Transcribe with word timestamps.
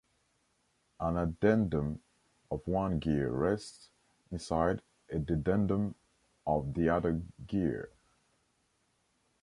An 0.99 1.15
addendum 1.15 2.01
of 2.49 2.67
one 2.67 2.97
gear 2.97 3.29
rests 3.29 3.91
inside 4.31 4.81
a 5.11 5.19
dedendum 5.19 5.93
of 6.47 6.73
the 6.73 6.89
other 6.89 7.21
gear. 7.45 7.91